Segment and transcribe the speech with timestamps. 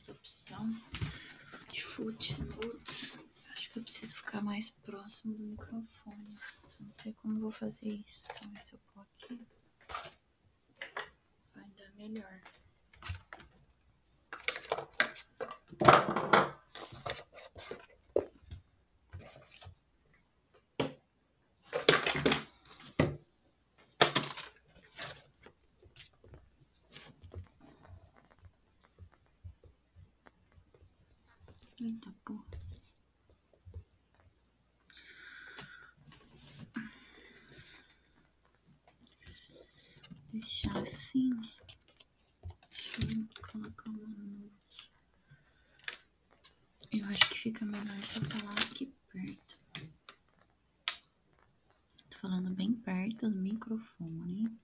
[0.00, 0.66] essa opção
[1.70, 3.18] de footnotes.
[3.50, 6.38] Acho que eu preciso ficar mais próximo do microfone.
[6.80, 8.28] Não sei como vou fazer isso.
[8.50, 9.46] Ver se eu pôr aqui.
[11.54, 12.40] Vai dar melhor.
[31.80, 32.44] Eita porra.
[40.30, 41.30] Deixar assim.
[42.68, 44.52] Deixa eu colocar uma luz.
[46.92, 49.58] Eu acho que fica melhor se eu falar aqui perto.
[52.10, 54.54] Tô falando bem perto do microfone.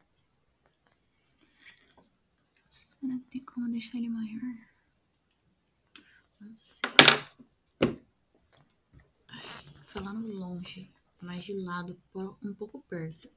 [2.69, 4.76] Será que tem como deixar ele maior?
[6.41, 6.91] Não sei.
[9.87, 10.91] Falando longe,
[11.23, 11.99] mais de lado,
[12.43, 13.31] um pouco perto.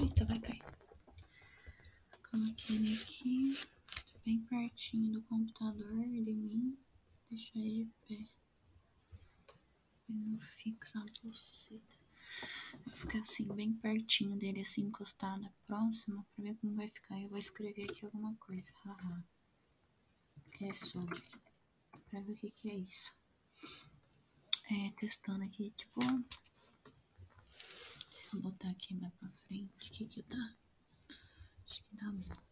[0.00, 0.64] Eita, vai cair.
[2.30, 3.58] Coloquei ele aqui,
[4.24, 6.76] bem pertinho do computador de mim.
[7.30, 8.26] Deixa ele de pé.
[10.08, 12.03] Ele não fixa a bolseta.
[13.20, 17.18] Assim, bem pertinho dele, assim, encostada, próxima, pra ver como vai ficar.
[17.20, 19.24] Eu vou escrever aqui alguma coisa, haha.
[20.52, 21.22] Que é sobre.
[22.10, 23.14] Pra ver o que que é isso.
[24.70, 26.00] É, testando aqui, tipo...
[28.10, 30.56] Se eu botar aqui mais pra frente, o que que dá?
[31.64, 32.42] Acho que dá bom.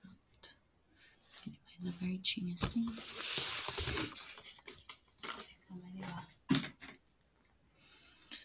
[0.00, 0.56] Pronto.
[1.46, 2.86] Ele mais abertinho assim.
[5.18, 6.26] Fica melhor.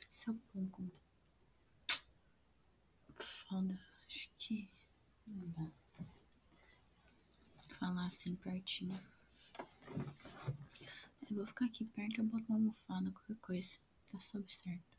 [0.10, 0.90] Se eu pôr com
[3.50, 4.70] foda, acho que
[5.26, 5.72] não dá.
[7.80, 8.98] Falar assim pertinho.
[11.30, 13.80] Eu vou ficar aqui perto, eu boto uma almofada, qualquer coisa.
[14.12, 14.99] Tá sob certo.